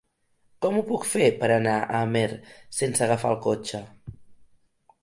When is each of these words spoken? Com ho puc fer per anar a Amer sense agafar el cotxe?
Com 0.65 0.79
ho 0.79 0.81
puc 0.87 1.05
fer 1.09 1.27
per 1.43 1.49
anar 1.57 1.75
a 1.83 2.01
Amer 2.07 2.27
sense 2.81 3.07
agafar 3.09 3.37
el 3.37 3.43
cotxe? 3.49 3.85